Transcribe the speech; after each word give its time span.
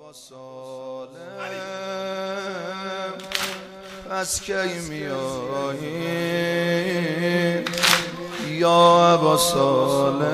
ابا 0.00 0.12
سالم 0.12 1.58
پس 4.10 4.40
کی 4.40 4.52
میایی 4.88 6.04
یا 8.48 9.12
ابا 9.12 9.36
سالم 9.36 10.28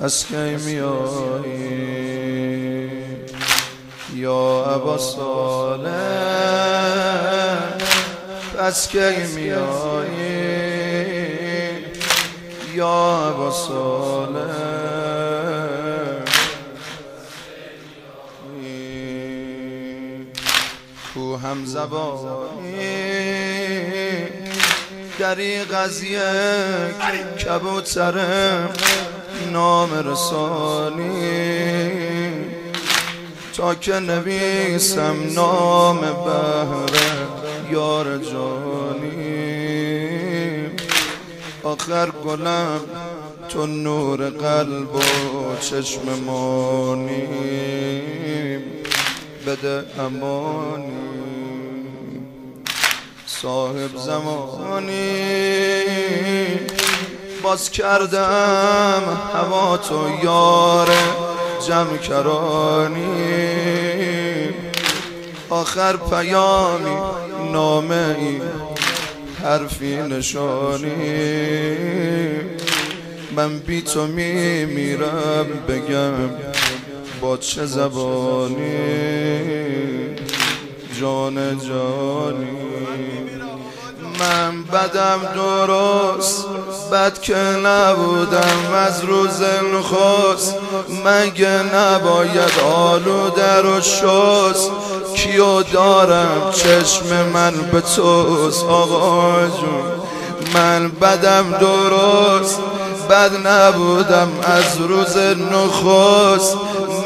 پس 0.00 0.24
کی 0.24 0.56
میایی 0.64 1.80
یا 4.14 4.64
ابا 4.74 4.98
سالم 4.98 5.90
پس 8.56 8.88
کی 8.88 9.24
میایی 9.34 10.40
یا 12.74 12.94
ابا 13.28 13.50
سالم 13.50 14.89
هم 21.42 21.64
زبانی 21.64 23.30
دری 25.18 25.64
قضیه 25.64 26.20
کبوترم 27.44 28.72
نام 29.52 30.08
رسانی. 30.08 31.10
تا 33.56 33.74
که 33.74 33.92
نویسم 33.92 35.16
نام 35.34 36.00
بهره 36.00 37.28
یار 37.70 38.18
جانی. 38.18 39.10
آخر 41.62 42.10
گلم 42.10 42.80
تو 43.48 43.66
نور 43.66 44.30
قلب 44.30 44.94
و 44.94 45.00
چشم 45.60 46.18
مانی. 46.26 47.28
بده 49.46 49.84
امانی. 49.98 51.39
صاحب 53.42 53.96
زمانی. 53.96 54.94
باز 57.42 57.70
کردم 57.70 59.02
هوا 59.34 59.76
تو 59.76 60.08
یار 60.24 60.88
جمع 61.68 61.96
کرانی. 61.96 63.04
آخر 65.50 65.96
پیامی 65.96 66.96
نامه 67.52 68.16
ای 68.18 68.40
حرفی 69.42 69.96
نشانی. 69.96 70.90
من 73.36 73.58
بی 73.58 73.82
تو 73.82 74.06
می 74.06 74.64
میرم 74.64 75.46
بگم 75.68 76.30
با 77.20 77.36
چه 77.36 77.66
زبانی. 77.66 78.60
جان 81.00 81.58
جانی. 81.58 82.60
من 84.20 84.62
بدم 84.62 85.20
درست 85.34 86.46
بد 86.92 87.20
که 87.20 87.36
نبودم 87.36 88.74
از 88.74 89.04
روز 89.04 89.42
نخست. 89.74 90.54
مگه 91.06 91.62
نباید 91.76 92.58
آلوده 92.64 93.56
رو 93.62 93.80
شست؟ 93.80 94.70
کیو 95.14 95.62
دارم؟ 95.62 96.50
چشم 96.52 97.26
من 97.32 97.52
به 97.72 97.80
توست. 97.80 98.64
آقا 98.64 99.46
جون 99.46 100.00
من 100.54 100.88
بدم 100.88 101.58
درست 101.60 102.60
بد 103.10 103.46
نبودم 103.46 104.28
از 104.42 104.80
روز 104.80 105.16
نخست. 105.52 106.56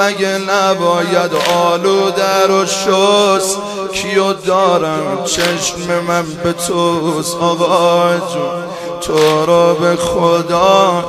مگه 0.00 0.38
نباید 0.38 1.30
آلوده 1.54 2.46
رو 2.48 2.66
شست؟ 2.66 3.58
کیو 3.92 4.32
دارم؟ 4.32 5.24
چشم 5.24 6.00
من 6.08 6.26
به 6.44 6.52
توست. 6.52 7.36
آقا 7.36 8.16
جون 8.16 8.64
تو 9.00 9.46
رو 9.46 9.74
به 9.74 9.96
خدا. 9.96 11.04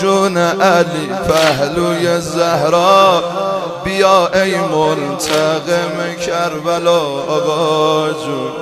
جون 0.00 0.36
علی 0.36 1.10
پهلوی 1.28 2.20
زهرا. 2.20 3.22
بیا 3.84 4.26
ای 4.34 4.56
منتقم 4.56 6.14
کربلا. 6.26 7.00
آقا 7.28 8.08
جون 8.08 8.52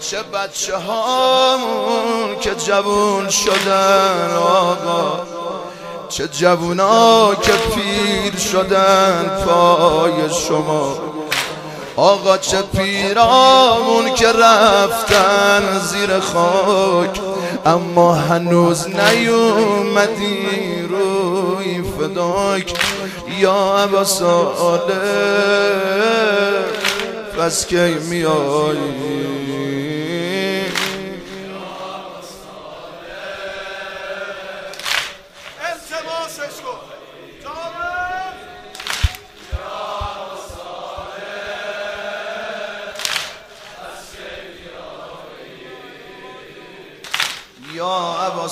چه 0.00 0.16
بچه 0.22 0.76
هامون 0.76 2.38
که 2.40 2.54
جوون 2.54 3.30
شدن. 3.30 4.36
آقا 4.36 5.20
چه 6.08 6.28
جوونا 6.28 7.34
که 7.34 7.52
پیر 7.52 8.36
شدن. 8.38 9.44
پای 9.46 10.30
شما. 10.48 11.13
آقا 11.96 12.38
چه 12.38 12.62
پیرامون 12.62 14.14
که 14.14 14.28
رفتن 14.28 15.78
زیر 15.78 16.20
خاک. 16.20 17.20
اما 17.66 18.14
هنوز 18.14 18.86
نیومدی 18.88 20.82
روی 20.88 21.82
فداک. 21.82 22.74
یا 23.38 23.76
عبا 23.78 24.04
ساله 24.04 24.94
پس 27.38 27.66
کی 27.66 27.94
میایی 28.10 29.53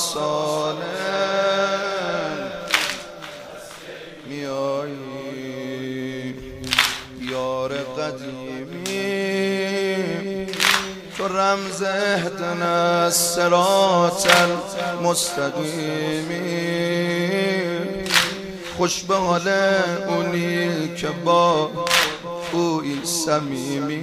سالم 0.02 0.82
میایی 4.26 5.54
یار 7.30 7.72
قدیمی 7.72 8.82
تو 11.16 11.28
رمز 11.28 11.82
اهدن 11.82 13.10
سرات 13.10 14.26
مستقیمی 15.02 16.42
خوش 18.76 19.02
به 19.02 19.16
حال 19.16 19.48
اونی 20.08 20.94
که 20.96 21.08
با 21.24 21.70
اوی 22.52 23.00
سمیمی 23.04 24.02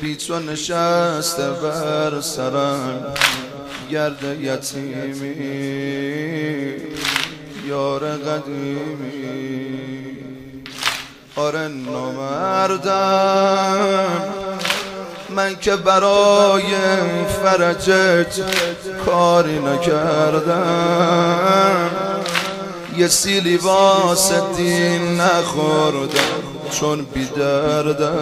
بی 0.00 0.16
تو 0.16 0.38
نشسته 0.38 1.50
بر 1.50 2.20
سرم. 2.20 3.14
گرد 3.90 4.24
یتیمی 4.40 5.34
یار 7.68 8.00
قدیمی. 8.00 9.16
آره 11.36 11.68
نامردم 11.68 12.96
من 15.30 15.56
که 15.56 15.76
برای 15.76 16.62
فرجت 17.42 18.40
کاری 19.06 19.58
نکردم. 19.58 21.10
یه 22.96 23.08
سیلی 23.08 23.56
واسه 23.56 24.42
دین 24.56 25.20
نخوردم 25.20 26.42
چون 26.70 27.04
بیدردم. 27.04 28.20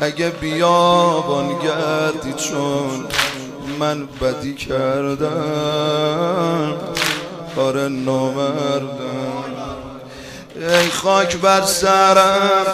اگه 0.00 0.28
بیابان 0.30 1.48
گردی 1.48 2.32
چون 2.32 3.04
من 3.78 4.06
بدی 4.06 4.54
کردم 4.54 5.36
آره 7.56 7.88
نامردم. 7.88 9.26
ای 10.56 10.90
خاک 10.90 11.36
بر 11.36 11.62
سرم 11.62 12.66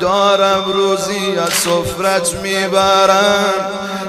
دارم 0.00 0.64
روزی 0.72 1.38
از 1.46 1.52
سفرت 1.52 2.34
می‌برم 2.42 3.54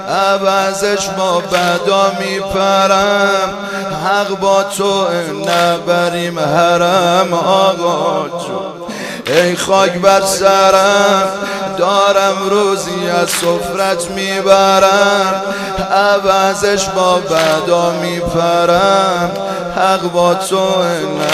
عوضش 0.10 1.10
با 1.10 1.40
بدا 1.40 2.12
میپرم. 2.20 3.54
حق 4.06 4.40
با 4.40 4.64
تو 4.64 5.08
نبریم 5.48 6.40
حرم 6.40 7.34
آقا 7.34 8.30
جون. 8.30 8.74
ای 9.28 9.56
خاک 9.56 9.94
بر 9.94 10.22
سرم 10.22 11.28
دارم 11.78 12.50
روزی 12.50 13.10
از 13.22 13.30
سفرت 13.30 14.12
می‌برم. 14.12 15.42
عوضش 15.92 16.86
با 16.86 17.16
بدا 17.16 17.92
میپرم. 17.92 19.32
حق 19.76 20.12
با 20.12 20.34
تو 20.34 20.58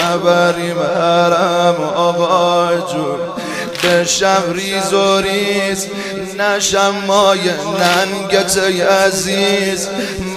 نبریم 0.04 0.76
حرم 0.96 1.76
آقا 1.96 2.68
جون 2.76 3.18
بشم 3.84 4.42
ریز 4.52 4.92
و 4.92 5.20
ریز. 5.20 5.86
نشم 6.38 6.94
مای 7.06 7.38
ننگت 7.80 8.58
عزیز. 9.06 9.88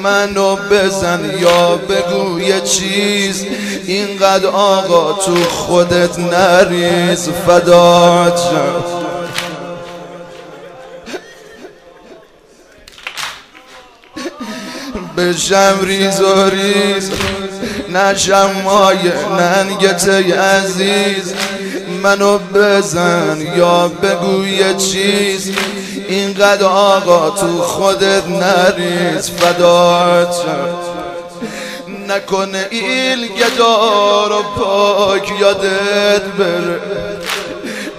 منو 0.04 0.56
بزن 0.56 1.32
یا 1.40 1.76
بگو 1.76 2.40
یه 2.40 2.62
چیز. 2.62 3.46
اینقدر 3.86 4.48
آقا 4.48 5.14
تو 5.14 5.36
خودت 5.50 6.20
نریز. 6.20 7.30
فدات 7.48 8.40
شم 8.40 8.93
بشم 15.18 15.80
ریز 15.82 16.22
و 16.22 16.50
ریز. 16.50 17.12
نشم 17.94 18.52
مای 18.64 18.98
ننگت 19.40 20.10
عزیز. 20.10 21.34
منو 22.04 22.38
بزن 22.38 23.48
یا 23.58 23.88
بگو 23.88 24.48
یه 24.48 24.74
چیز. 24.74 25.52
اینقدر 26.08 26.66
آقا 26.66 27.30
تو 27.30 27.62
خودت 27.62 28.28
نریز. 28.28 29.30
فدات 29.30 30.36
نکنه 32.10 32.68
ایل 32.70 33.28
گدار 33.28 34.32
و 34.32 34.44
پاک 34.44 35.32
یادت 35.40 36.24
بره. 36.40 36.80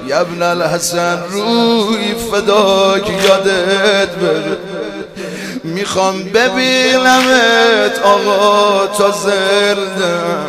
یبن 0.07 0.43
الحسن 0.43 1.19
روی 1.31 2.15
فداک 2.33 3.11
یادت 3.11 4.11
بره. 4.11 4.74
می‌خوام 5.65 6.23
ببینمت 6.23 7.99
آقا 8.05 8.87
تا 8.87 9.11
زردم 9.11 10.47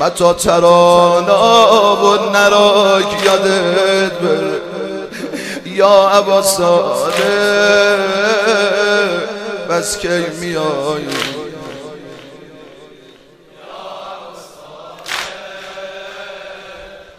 متا 0.00 0.32
ترانا 0.32 1.96
و 1.96 2.30
نراک 2.30 3.24
یادت 3.24 4.12
بره. 4.12 4.60
یا 5.66 6.08
عبا 6.08 6.42
ساده 6.42 7.98
بس 9.70 9.98
کی 9.98 10.08
میایی 10.40 11.06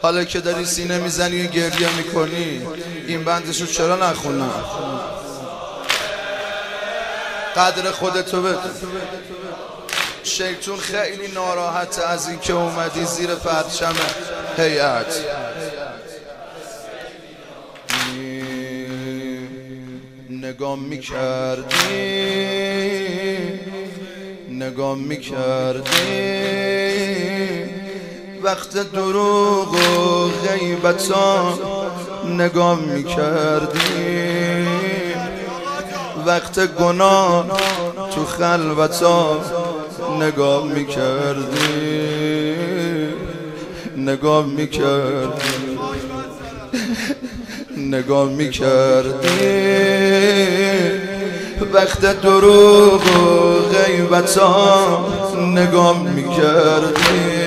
حالا 0.02 0.24
که 0.24 0.40
داری 0.40 0.66
سینه 0.66 0.98
می‌زنی 0.98 1.48
و 1.48 1.50
گریه 1.50 1.96
می‌کنی 1.98 2.68
این 3.08 3.24
بندشو 3.24 3.66
چرا 3.66 3.96
نخونم؟ 3.96 4.52
قدر 7.56 7.92
خودتو 7.92 8.42
بده. 8.42 8.58
شیطون 10.24 10.78
خیلی 10.78 11.28
ناراحت 11.28 12.00
از 12.00 12.30
اینکه 12.30 12.54
اومدی 12.54 13.06
زیر 13.06 13.36
پرچم 13.36 13.94
هیئت. 14.58 15.20
نگام 20.30 20.80
می‌کردی؟ 20.80 21.76
نگام 24.50 25.00
می‌کردی؟ 25.00 25.86
وقت 28.44 28.92
دروغ 28.92 29.74
و 29.74 30.28
غیبتا 30.48 31.60
نگام 32.26 32.80
می‌کردی؟ 32.80 34.15
وقت 36.26 36.76
گناه 36.76 37.46
تو 38.16 38.26
خلوتا 38.26 39.42
نگاه 40.20 40.64
می‌کردی؟ 40.64 42.56
نگاه 43.98 44.46
می‌کردی؟ 44.46 45.78
نگاه 47.78 48.30
می‌کردی؟ 48.30 49.40
وقت 51.74 52.22
دروغ 52.22 53.02
و 53.02 53.60
غیبتا 53.76 55.06
نگاه 55.38 56.04
می‌کردی؟ 56.04 57.46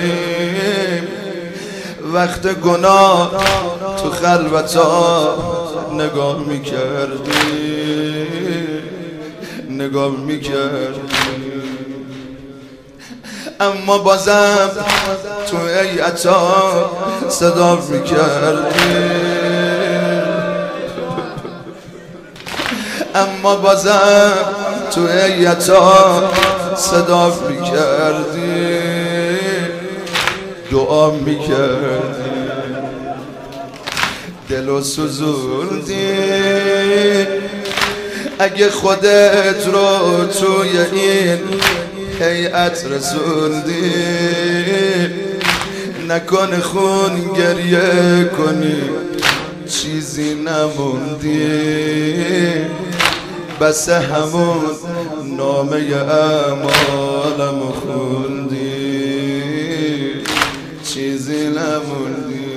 وقت 2.13 2.47
گناه 2.47 3.31
تو 4.03 4.11
خلوتا 4.11 5.37
نگاه 5.93 6.39
می‌کردی؟ 6.39 8.48
نگاه 9.79 10.11
می‌کرد. 10.11 10.95
اما 13.61 13.99
بازم 13.99 14.71
تو 15.51 15.57
ایعتا 15.57 16.91
صدا 17.29 17.77
می‌کردی 17.91 18.95
اما 23.15 23.57
بازم 23.57 24.33
تو 24.91 25.01
ایعتا 25.01 26.31
صدا 26.77 27.33
می‌کردی 27.49 28.79
دعا 30.73 31.11
می‌کردی 31.11 32.29
دل 34.49 34.69
و 34.69 34.83
سوزوندی. 34.83 36.19
اگه 38.39 38.71
خودت 38.71 39.67
رو 39.67 40.27
توی 40.27 40.79
این 40.93 41.39
هیئت 42.21 42.87
رسوندی 42.87 43.93
نکن 46.09 46.61
خون 46.61 47.33
گریه 47.37 48.25
کنی 48.25 48.83
چیزی 49.69 50.35
نموندی. 50.35 51.39
بس 53.61 53.89
همون 53.89 54.61
نامه 55.37 55.77
اعمالم 55.97 57.61
خوندی. 57.61 58.59
چیزی 60.85 61.47
نموندی. 61.47 62.49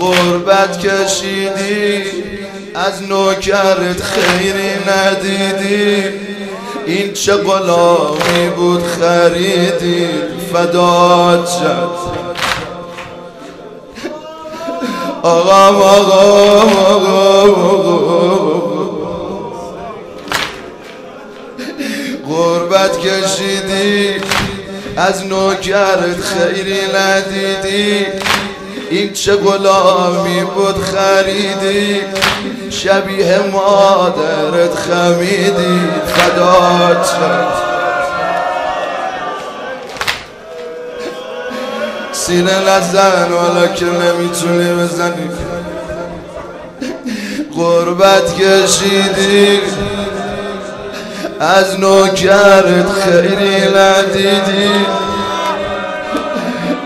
غربت 0.00 0.78
کشیدی 0.78 2.39
از 2.74 3.02
نوکرت 3.02 4.02
خیری 4.02 4.70
ندیدی. 4.88 6.04
این 6.86 7.12
چه 7.12 7.36
غلامی 7.36 8.48
بود 8.56 8.82
خریدی. 8.86 10.08
فدات 10.52 11.48
شد 11.48 11.90
آقا 15.22 15.66
آقا 15.68 16.20
آقا. 16.94 17.50
غربت 22.28 22.98
کشیدی. 23.00 24.14
از 24.96 25.26
نوکرت 25.26 26.20
خیری 26.20 26.80
ندیدی. 26.94 28.06
این 28.90 29.12
چه 29.12 29.36
غلامی 29.36 30.44
بود 30.44 30.84
خریدی. 30.84 32.00
شبیه 32.70 33.38
مادرت 33.38 34.74
خمیدی 34.74 35.80
فدات 36.06 37.06
شد. 37.06 37.70
سینه 42.12 42.58
نزن 42.68 43.32
والا 43.32 43.66
که 43.66 43.84
نمی‌تونی 43.84 44.72
بزنی. 44.72 45.30
قربت 47.56 48.34
کشیدی. 48.34 49.60
از 51.40 51.80
نوکرت 51.80 52.92
خیری 52.92 53.68
ندیدی. 53.76 54.70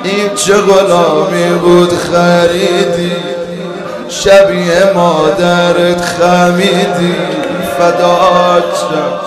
این 0.05 0.35
چه 0.35 0.55
غلامی 0.55 1.59
بود 1.59 1.99
خریدی؟ 1.99 3.34
شبیه 4.23 4.93
مادرت 4.95 6.05
خمیدی 6.05 7.17
فدات 7.79 8.77
شد 8.77 9.21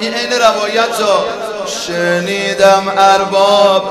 این 0.00 0.14
عین 0.14 0.32
روایت 0.32 1.00
ها 1.00 1.24
شنیدم 1.66 2.92
ارباب 2.96 3.84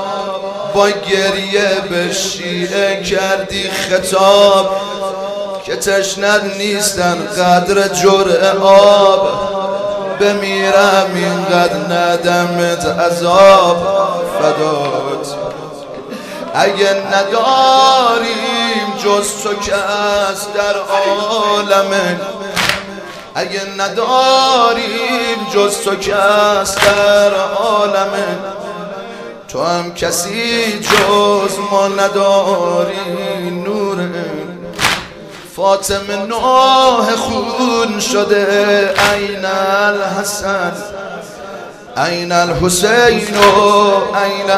با 0.74 0.88
گریه 0.88 1.80
به 1.90 2.12
شیعه 2.12 3.02
کردی 3.02 3.70
خطاب. 3.70 4.76
که 5.64 5.76
تشنت 5.76 6.42
نیستن 6.58 7.26
قدر 7.26 7.88
جرع 7.88 8.58
آب. 8.62 9.28
بمیرم 10.20 11.10
اینقدر 11.14 11.96
ندمت 11.96 12.86
عذاب. 12.86 13.76
فدات. 14.38 15.43
اگه 16.56 16.94
نداریم 17.12 18.96
جز 19.04 19.42
تو 19.42 19.54
کس 19.54 20.46
در 20.54 20.76
عالم 20.78 22.20
اگه 23.34 23.60
نداریم 23.78 25.46
جز 25.54 25.80
تو 25.80 25.96
کس 25.96 26.74
در 26.74 27.34
عالم 27.34 28.12
تو 29.48 29.62
هم 29.62 29.94
کسی 29.94 30.80
جز 30.80 31.58
ما 31.70 31.88
نداری 31.88 33.50
نور 33.50 34.08
فاطمه 35.56 36.16
نوح 36.16 37.16
خون 37.16 38.00
شده 38.00 38.94
عین 39.12 39.44
الحسن. 39.44 40.72
أين 41.98 42.32
الحسين؟ 42.32 43.34
أين 44.14 44.50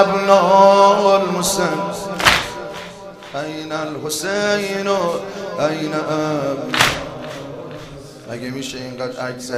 أبناء 0.00 1.22
المسلم 1.22 1.80
أين 3.36 3.72
الحسين؟ 3.72 4.88
أين 5.60 5.94
أبناء 5.94 7.00
اگه 8.30 8.50
میشه 8.50 8.78
اینقدر 8.78 9.20
عکس 9.20 9.50